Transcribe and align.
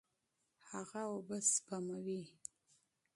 هغه 0.69 1.01
اوبه 1.11 1.37
سپموي. 1.51 2.21